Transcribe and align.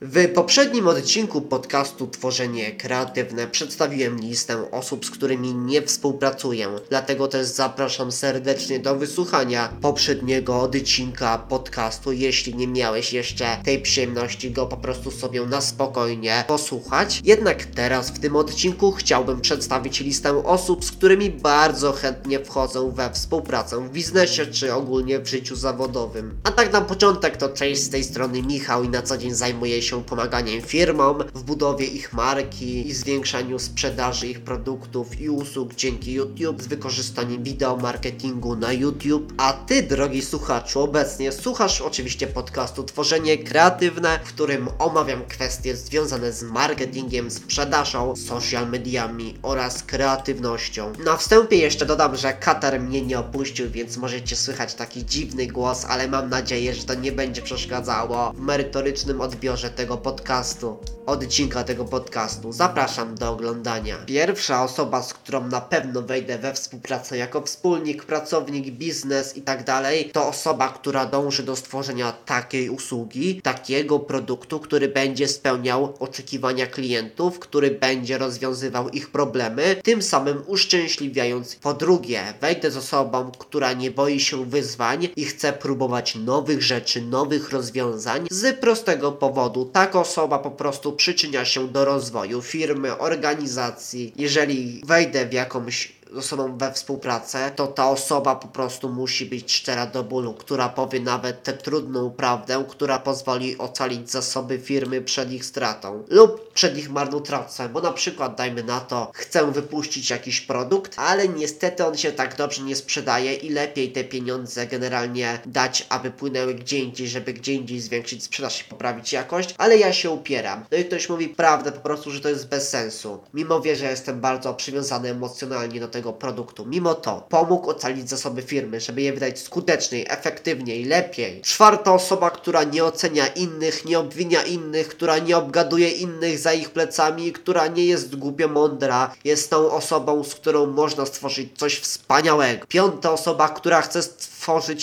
W 0.00 0.28
poprzednim 0.34 0.88
odcinku 0.88 1.40
podcastu 1.40 2.06
Tworzenie 2.06 2.72
Kreatywne 2.72 3.46
przedstawiłem 3.46 4.20
listę 4.20 4.70
osób, 4.70 5.06
z 5.06 5.10
którymi 5.10 5.54
nie 5.54 5.82
współpracuję. 5.82 6.68
Dlatego 6.90 7.28
też 7.28 7.46
zapraszam 7.46 8.12
serdecznie 8.12 8.78
do 8.78 8.96
wysłuchania 8.96 9.68
poprzedniego 9.82 10.60
odcinka 10.60 11.38
podcastu. 11.38 12.12
Jeśli 12.12 12.54
nie 12.54 12.68
miałeś 12.68 13.12
jeszcze 13.12 13.56
tej 13.64 13.82
przyjemności 13.82 14.50
go 14.50 14.66
po 14.66 14.76
prostu 14.76 15.10
sobie 15.10 15.46
na 15.46 15.60
spokojnie 15.60 16.44
posłuchać. 16.48 17.20
Jednak 17.24 17.64
teraz 17.64 18.10
w 18.10 18.18
tym 18.18 18.36
odcinku 18.36 18.92
chciałbym 18.92 19.40
przedstawić 19.40 20.00
listę 20.00 20.44
osób, 20.44 20.84
z 20.84 20.92
którymi 20.92 21.30
bardzo 21.30 21.92
chętnie 21.92 22.44
wchodzą 22.44 22.90
we 22.90 23.12
współpracę 23.12 23.88
w 23.88 23.90
biznesie 23.90 24.46
czy 24.46 24.74
ogólnie 24.74 25.18
w 25.18 25.26
życiu 25.26 25.56
zawodowym. 25.56 26.38
A 26.44 26.50
tak 26.50 26.72
na 26.72 26.80
początek 26.80 27.36
to 27.36 27.48
cześć 27.48 27.82
z 27.82 27.90
tej 27.90 28.04
strony 28.04 28.42
Michał 28.42 28.84
i 28.84 28.88
na 28.88 29.02
co 29.02 29.18
dzień 29.18 29.34
zajmuję 29.34 29.82
się 29.82 29.85
pomaganiem 29.94 30.62
firmom 30.62 31.24
w 31.34 31.42
budowie 31.42 31.86
ich 31.86 32.12
marki 32.12 32.88
i 32.88 32.94
zwiększaniu 32.94 33.58
sprzedaży 33.58 34.26
ich 34.26 34.40
produktów 34.40 35.20
i 35.20 35.30
usług 35.30 35.74
dzięki 35.74 36.12
YouTube 36.12 36.62
z 36.62 36.66
wykorzystaniem 36.66 37.42
wideo 37.42 37.76
marketingu 37.76 38.56
na 38.56 38.72
YouTube. 38.72 39.32
A 39.36 39.52
ty, 39.52 39.82
drogi 39.82 40.22
słuchaczu, 40.22 40.80
obecnie 40.80 41.32
słuchasz 41.32 41.80
oczywiście 41.80 42.26
podcastu 42.26 42.84
Tworzenie 42.84 43.38
Kreatywne, 43.38 44.20
w 44.24 44.28
którym 44.28 44.68
omawiam 44.78 45.24
kwestie 45.24 45.76
związane 45.76 46.32
z 46.32 46.42
marketingiem, 46.42 47.30
sprzedażą, 47.30 48.16
social 48.16 48.68
mediami 48.70 49.34
oraz 49.42 49.82
kreatywnością. 49.82 50.92
Na 51.04 51.16
wstępie 51.16 51.56
jeszcze 51.56 51.86
dodam, 51.86 52.16
że 52.16 52.32
Katar 52.32 52.80
mnie 52.80 53.02
nie 53.02 53.18
opuścił, 53.18 53.70
więc 53.70 53.96
możecie 53.96 54.36
słychać 54.36 54.74
taki 54.74 55.04
dziwny 55.04 55.46
głos, 55.46 55.84
ale 55.84 56.08
mam 56.08 56.30
nadzieję, 56.30 56.74
że 56.74 56.84
to 56.84 56.94
nie 56.94 57.12
będzie 57.12 57.42
przeszkadzało 57.42 58.32
w 58.32 58.40
merytorycznym 58.40 59.20
odbiorze 59.20 59.70
tego 59.76 59.96
podcastu, 59.96 60.76
odcinka 61.06 61.64
tego 61.64 61.84
podcastu. 61.84 62.52
Zapraszam 62.52 63.14
do 63.14 63.30
oglądania. 63.30 63.96
Pierwsza 64.06 64.64
osoba, 64.64 65.02
z 65.02 65.14
którą 65.14 65.48
na 65.48 65.60
pewno 65.60 66.02
wejdę 66.02 66.38
we 66.38 66.54
współpracę 66.54 67.16
jako 67.16 67.40
wspólnik, 67.40 68.04
pracownik, 68.04 68.70
biznes 68.70 69.36
i 69.36 69.42
tak 69.42 69.64
dalej, 69.64 70.10
to 70.12 70.28
osoba, 70.28 70.68
która 70.68 71.06
dąży 71.06 71.42
do 71.42 71.56
stworzenia 71.56 72.12
takiej 72.12 72.70
usługi, 72.70 73.42
takiego 73.42 73.98
produktu, 73.98 74.60
który 74.60 74.88
będzie 74.88 75.28
spełniał 75.28 75.94
oczekiwania 75.98 76.66
klientów, 76.66 77.38
który 77.38 77.70
będzie 77.70 78.18
rozwiązywał 78.18 78.88
ich 78.88 79.10
problemy, 79.10 79.76
tym 79.82 80.02
samym 80.02 80.42
uszczęśliwiając. 80.46 81.56
Po 81.56 81.74
drugie, 81.74 82.34
wejdę 82.40 82.70
z 82.70 82.76
osobą, 82.76 83.30
która 83.38 83.72
nie 83.72 83.90
boi 83.90 84.20
się 84.20 84.44
wyzwań 84.44 85.08
i 85.16 85.24
chce 85.24 85.52
próbować 85.52 86.14
nowych 86.14 86.62
rzeczy, 86.62 87.02
nowych 87.02 87.50
rozwiązań 87.50 88.26
z 88.30 88.60
prostego 88.60 89.12
powodu. 89.12 89.65
Taka 89.72 90.00
osoba 90.00 90.38
po 90.38 90.50
prostu 90.50 90.92
przyczynia 90.92 91.44
się 91.44 91.68
do 91.68 91.84
rozwoju 91.84 92.42
firmy, 92.42 92.98
organizacji. 92.98 94.12
Jeżeli 94.16 94.82
wejdę 94.86 95.26
w 95.26 95.32
jakąś 95.32 95.95
osobą 96.16 96.58
we 96.58 96.72
współpracę, 96.72 97.50
to 97.56 97.66
ta 97.66 97.90
osoba 97.90 98.36
po 98.36 98.48
prostu 98.48 98.88
musi 98.88 99.26
być 99.26 99.52
szczera 99.52 99.86
do 99.86 100.04
bólu, 100.04 100.34
która 100.34 100.68
powie 100.68 101.00
nawet 101.00 101.42
tę 101.42 101.52
trudną 101.52 102.10
prawdę, 102.10 102.64
która 102.68 102.98
pozwoli 102.98 103.58
ocalić 103.58 104.10
zasoby 104.10 104.58
firmy 104.58 105.02
przed 105.02 105.32
ich 105.32 105.44
stratą 105.44 106.04
lub 106.08 106.52
przed 106.52 106.78
ich 106.78 106.90
marnotrawstwem, 106.90 107.72
bo 107.72 107.80
na 107.80 107.92
przykład 107.92 108.36
dajmy 108.36 108.62
na 108.62 108.80
to, 108.80 109.10
chcę 109.14 109.52
wypuścić 109.52 110.10
jakiś 110.10 110.40
produkt, 110.40 110.94
ale 110.96 111.28
niestety 111.28 111.86
on 111.86 111.96
się 111.96 112.12
tak 112.12 112.36
dobrze 112.36 112.62
nie 112.62 112.76
sprzedaje 112.76 113.34
i 113.34 113.50
lepiej 113.50 113.92
te 113.92 114.04
pieniądze 114.04 114.66
generalnie 114.66 115.38
dać, 115.46 115.86
aby 115.88 116.10
płynęły 116.10 116.54
gdzie 116.54 116.78
indziej, 116.78 117.08
żeby 117.08 117.32
gdzie 117.32 117.52
indziej 117.52 117.80
zwiększyć 117.80 118.24
sprzedaż 118.24 118.60
i 118.60 118.64
poprawić 118.64 119.12
jakość, 119.12 119.54
ale 119.58 119.78
ja 119.78 119.92
się 119.92 120.10
upieram. 120.10 120.64
No 120.72 120.78
i 120.78 120.84
ktoś 120.84 121.08
mówi 121.08 121.28
prawdę 121.28 121.72
po 121.72 121.80
prostu, 121.80 122.10
że 122.10 122.20
to 122.20 122.28
jest 122.28 122.48
bez 122.48 122.68
sensu. 122.68 123.18
Mimo 123.34 123.60
wie, 123.60 123.76
że 123.76 123.90
jestem 123.90 124.20
bardzo 124.20 124.54
przywiązany 124.54 125.10
emocjonalnie 125.10 125.80
do 125.80 125.88
tego 125.88 125.95
produktu. 126.02 126.66
Mimo 126.66 126.94
to 126.94 127.26
pomógł 127.28 127.70
ocalić 127.70 128.08
zasoby 128.10 128.42
firmy, 128.42 128.80
żeby 128.80 129.02
je 129.02 129.12
wydać 129.12 129.38
skuteczniej, 129.38 130.06
efektywniej, 130.08 130.84
lepiej. 130.84 131.42
Czwarta 131.42 131.94
osoba, 131.94 132.30
która 132.30 132.64
nie 132.64 132.84
ocenia 132.84 133.26
innych, 133.26 133.84
nie 133.84 133.98
obwinia 133.98 134.42
innych, 134.42 134.88
która 134.88 135.18
nie 135.18 135.36
obgaduje 135.36 135.90
innych 135.90 136.38
za 136.38 136.52
ich 136.52 136.70
plecami, 136.70 137.32
która 137.32 137.66
nie 137.66 137.84
jest 137.86 138.16
głupio 138.16 138.48
mądra, 138.48 139.14
jest 139.24 139.50
tą 139.50 139.70
osobą, 139.70 140.24
z 140.24 140.34
którą 140.34 140.66
można 140.66 141.06
stworzyć 141.06 141.58
coś 141.58 141.78
wspaniałego. 141.78 142.66
Piąta 142.66 143.12
osoba, 143.12 143.48
która 143.48 143.82
chce 143.82 144.02
stworzyć 144.02 144.35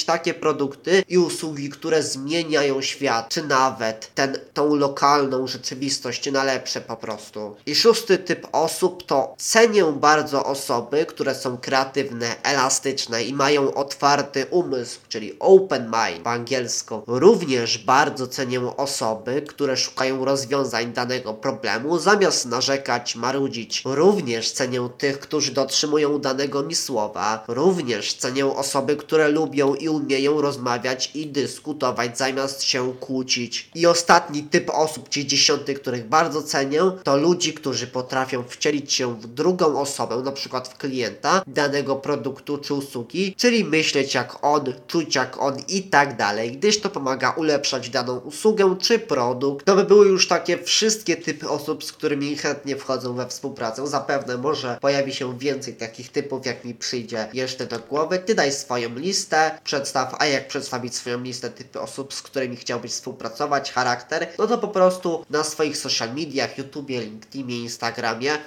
takie 0.06 0.34
produkty 0.34 1.03
i 1.07 1.18
usługi, 1.18 1.69
które 1.69 2.03
zmieniają 2.03 2.81
świat, 2.81 3.29
czy 3.29 3.47
nawet 3.47 4.12
ten, 4.16 4.38
tą 4.53 4.75
lokalną 4.75 5.47
rzeczywistość 5.47 6.31
na 6.31 6.44
lepsze 6.44 6.81
po 6.81 6.97
prostu. 6.97 7.56
I 7.66 7.75
szósty 7.75 8.18
typ 8.18 8.47
osób 8.51 9.06
to 9.06 9.35
cenię 9.38 9.85
bardzo 9.85 10.46
osoby, 10.46 11.06
które 11.06 11.35
są 11.35 11.57
kreatywne, 11.57 12.44
elastyczne 12.44 13.24
i 13.24 13.34
mają 13.34 13.74
otwarty 13.74 14.46
umysł, 14.51 15.00
czyli 15.09 15.35
open 15.40 15.84
mind 15.84 16.24
po 16.24 16.30
angielsku. 16.30 17.01
Również 17.07 17.78
bardzo 17.78 18.28
cenię 18.28 18.62
osoby, 18.78 19.41
które 19.47 19.78
szukają 19.78 20.25
rozwiązań 20.25 20.94
danego 20.94 21.34
problemu 21.34 22.00
zamiast 22.00 22.45
narzekać, 22.45 23.16
marudzić. 23.16 23.81
Również 23.85 24.51
cenię 24.51 24.90
tych, 24.97 25.19
którzy 25.19 25.51
dotrzymują 25.51 26.19
danego 26.19 26.63
mi 26.63 26.75
słowa. 26.75 27.44
Również 27.47 28.13
cenię 28.13 28.45
osoby, 28.45 28.95
które 28.95 29.28
lubią 29.28 29.53
i 29.53 29.90
umieją 29.90 30.41
rozmawiać 30.41 31.12
i 31.16 31.28
dyskutować 31.28 32.18
zamiast 32.18 32.64
się 32.64 32.94
kłócić. 33.00 33.69
I 33.75 33.88
ostatni 33.88 34.44
typ 34.44 34.69
osób, 34.69 35.09
czyli 35.09 35.28
dziesiąty, 35.28 35.74
których 35.74 36.08
bardzo 36.09 36.44
cenię, 36.44 36.81
to 37.03 37.18
ludzi, 37.18 37.53
którzy 37.53 37.88
potrafią 37.88 38.44
wcielić 38.44 38.94
się 38.94 39.16
w 39.19 39.28
drugą 39.28 39.80
osobę, 39.80 40.18
na 40.18 40.31
przykład 40.31 40.68
w 40.68 40.78
klienta 40.78 41.44
danego 41.47 41.96
produktu 41.96 42.58
czy 42.58 42.74
usługi, 42.74 43.36
czyli 43.38 43.66
myśleć 43.66 44.13
jak 44.13 44.38
on, 44.42 44.74
czuć 44.88 45.16
jak 45.16 45.42
on 45.42 45.58
i 45.68 45.84
tak 45.84 46.18
dalej, 46.18 46.52
gdyż 46.52 46.81
to 46.81 46.90
pomaga 46.90 47.31
ulepszać 47.31 47.90
daną 47.90 48.18
usługę 48.18 48.75
czy 48.81 49.00
produkt. 49.00 49.66
To 49.66 49.75
by 49.75 49.84
były 49.84 50.08
już 50.08 50.28
takie 50.28 50.58
wszystkie 50.58 51.16
typy 51.16 51.50
osób, 51.50 51.84
z 51.84 51.92
którymi 51.92 52.38
chętnie 52.38 52.75
wchodzą 52.75 53.13
we 53.13 53.28
współpracę. 53.28 53.88
Zapewne 53.88 54.38
może 54.38 54.78
pojawi 54.81 55.13
się 55.13 55.40
więcej 55.40 55.74
takich 55.74 56.12
typów, 56.12 56.46
jak 56.46 56.66
mi 56.66 56.74
przyjdzie 56.75 57.28
jeszcze 57.34 57.66
do 57.66 57.80
głowy. 57.80 58.19
Ty 58.19 58.36
daj 58.36 58.52
swoją 58.52 58.96
listę, 58.96 59.43
przedstaw, 59.64 60.16
a 60.20 60.26
jak 60.26 60.48
przedstawić 60.48 60.96
swoją 60.96 61.22
listę 61.22 61.50
typy 61.50 61.81
osób, 61.81 62.14
z 62.14 62.22
którymi 62.22 62.56
chciałbyś 62.56 62.92
współpracować, 62.92 63.72
charakter, 63.72 64.28
no 64.38 64.48
to 64.48 64.58
po 64.58 64.68
prostu 64.68 65.26
na 65.30 65.44
swoich 65.44 65.78
social 65.78 66.14
mediach, 66.16 66.58
YouTubie, 66.58 67.02
LinkedInie, 67.02 67.59
Instagramie 67.59 68.38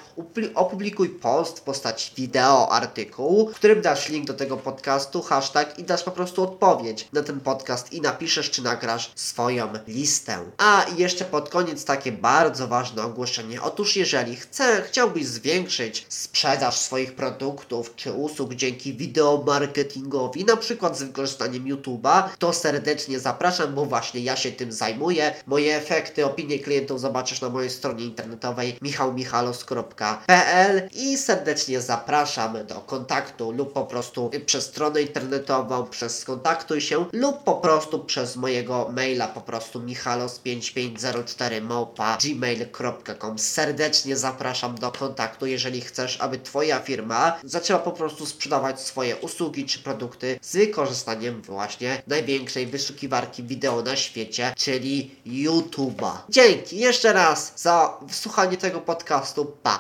opublikuj 0.54 1.08
post 1.08 1.58
w 1.58 1.62
postaci 1.62 2.12
wideo, 2.16 2.72
artykułu, 2.72 3.50
w 3.50 3.54
którym 3.54 3.80
dasz 3.80 4.08
link 4.08 4.26
do 4.26 4.34
tego 4.34 4.56
podcastu, 4.56 5.22
hashtag 5.22 5.78
i 5.78 5.84
dasz 5.84 6.02
po 6.02 6.10
prostu 6.10 6.42
odpowiedź 6.42 7.08
na 7.12 7.22
ten 7.22 7.40
podcast 7.40 7.92
i 7.92 8.00
napiszesz, 8.00 8.50
czy 8.50 8.62
nagrasz 8.62 9.12
swoją 9.14 9.68
listę. 9.88 10.38
A 10.58 10.82
i 10.82 11.00
jeszcze 11.00 11.24
pod 11.24 11.48
koniec 11.48 11.84
takie 11.84 12.12
bardzo 12.12 12.68
ważne 12.68 13.02
ogłoszenie. 13.02 13.62
Otóż 13.62 13.96
jeżeli 13.96 14.36
chce, 14.36 14.82
chciałbyś 14.82 15.26
zwiększyć 15.26 16.06
sprzedaż 16.08 16.76
swoich 16.76 17.14
produktów 17.14 17.96
czy 17.96 18.12
usług 18.12 18.54
dzięki 18.54 18.94
wideo 18.94 19.42
marketingowi, 19.46 20.44
na 20.44 20.56
przykład 20.56 20.85
z 20.94 21.02
wykorzystaniem 21.02 21.64
YouTube'a, 21.64 22.22
to 22.38 22.52
serdecznie 22.52 23.18
zapraszam, 23.18 23.74
bo 23.74 23.84
właśnie 23.84 24.20
ja 24.20 24.36
się 24.36 24.52
tym 24.52 24.72
zajmuję. 24.72 25.34
Moje 25.46 25.76
efekty, 25.76 26.26
opinie 26.26 26.58
klientów 26.58 27.00
zobaczysz 27.00 27.40
na 27.40 27.48
mojej 27.48 27.70
stronie 27.70 28.04
internetowej 28.04 28.78
michałmichalos.pl 28.82 30.88
i 30.92 31.18
serdecznie 31.18 31.80
zapraszam 31.80 32.66
do 32.66 32.74
kontaktu 32.74 33.52
lub 33.52 33.72
po 33.72 33.84
prostu 33.84 34.30
przez 34.46 34.64
stronę 34.64 35.02
internetową, 35.02 35.86
przez 35.86 36.18
skontaktuj 36.18 36.80
się 36.80 37.04
lub 37.12 37.44
po 37.44 37.54
prostu 37.54 37.98
przez 37.98 38.36
mojego 38.36 38.88
maila 38.92 39.28
po 39.28 39.40
prostu 39.40 39.80
michalos5504 39.80 41.62
małpa 41.62 42.18
gmail.com 42.22 43.38
Serdecznie 43.38 44.16
zapraszam 44.16 44.74
do 44.74 44.92
kontaktu, 44.92 45.46
jeżeli 45.46 45.80
chcesz, 45.80 46.20
aby 46.20 46.38
Twoja 46.38 46.80
firma 46.80 47.38
zaczęła 47.44 47.78
po 47.78 47.92
prostu 47.92 48.26
sprzedawać 48.26 48.80
swoje 48.80 49.16
usługi 49.16 49.64
czy 49.64 49.78
produkty 49.78 50.38
z 50.42 50.54
wykorzystaniem 50.66 51.42
właśnie 51.42 52.02
największej 52.06 52.66
wyszukiwarki 52.66 53.42
wideo 53.42 53.82
na 53.82 53.96
świecie, 53.96 54.52
czyli 54.56 55.10
YouTube'a. 55.26 56.12
Dzięki 56.28 56.78
jeszcze 56.78 57.12
raz 57.12 57.52
za 57.56 57.98
wysłuchanie 58.02 58.56
tego 58.56 58.80
podcastu. 58.80 59.56
Pa! 59.62 59.74